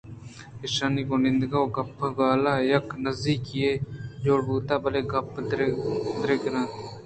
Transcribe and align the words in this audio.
ایشانی 0.63 1.01
گوں 1.07 1.21
نندگ 1.23 1.53
ءُگپ 1.61 1.99
ءُگال 2.07 2.43
ءَ 2.53 2.67
یک 2.71 2.87
نزّیکی 3.03 3.57
ئے 3.63 3.73
جوڑ 4.23 4.39
بوت 4.47 4.69
بلئے 4.83 5.01
گپ 5.11 5.27
دگرے 5.49 5.67
اَت 6.53 6.73